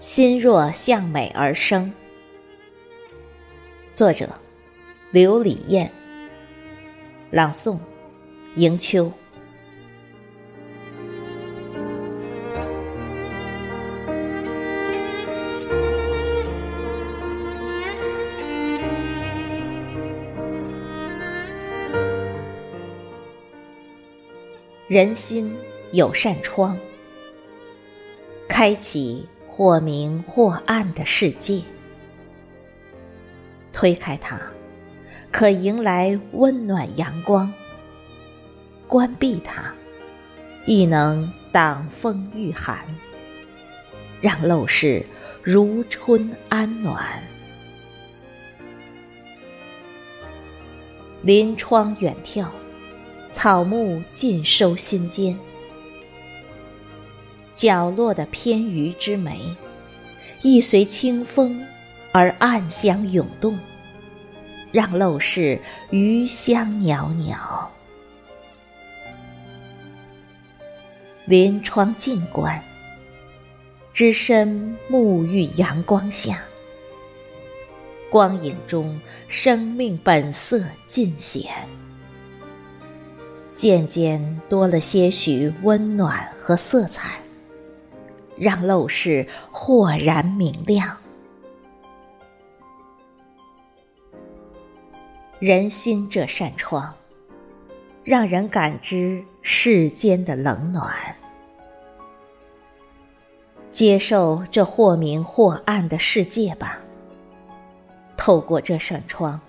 [0.00, 1.92] 心若向美而生。
[3.92, 4.30] 作者：
[5.10, 5.92] 刘礼燕。
[7.30, 7.78] 朗诵：
[8.56, 9.12] 迎秋。
[24.88, 25.54] 人心
[25.92, 26.78] 有扇窗，
[28.48, 29.28] 开启。
[29.60, 31.60] 或明或暗的世界，
[33.74, 34.40] 推开它，
[35.30, 37.52] 可迎来温暖阳光；
[38.88, 39.74] 关闭它，
[40.64, 42.86] 亦能挡风御寒，
[44.22, 45.04] 让陋室
[45.42, 47.22] 如春安暖。
[51.20, 52.46] 临窗远眺，
[53.28, 55.38] 草木尽收心间。
[57.60, 59.54] 角落的偏隅之美，
[60.40, 61.62] 亦随清风
[62.10, 63.58] 而暗香涌动，
[64.72, 67.70] 让陋室余香袅袅。
[71.26, 72.64] 临窗静观，
[73.92, 76.42] 只身沐浴阳光下，
[78.10, 81.44] 光影中生命本色尽显，
[83.52, 87.20] 渐渐多了些许温暖和色彩。
[88.40, 90.96] 让陋室豁然明亮。
[95.38, 96.94] 人心这扇窗，
[98.02, 100.90] 让人感知世间的冷暖。
[103.70, 106.78] 接受这或明或暗的世界吧。
[108.16, 109.40] 透过这扇窗，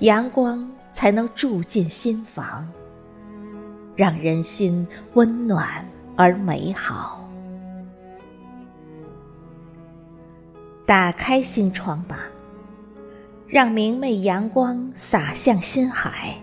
[0.00, 2.70] 阳光才能住进心房，
[3.94, 7.25] 让人心温暖而美好。
[10.86, 12.20] 打开心窗吧，
[13.48, 16.36] 让明媚阳光洒向心海，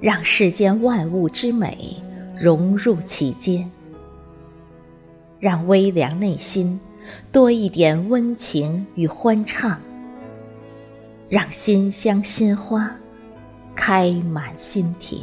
[0.00, 2.02] 让世间万物之美
[2.36, 3.70] 融入其间，
[5.38, 6.80] 让微凉内心
[7.30, 9.80] 多一点温情与欢畅，
[11.28, 12.90] 让馨香心花
[13.76, 15.22] 开满心田。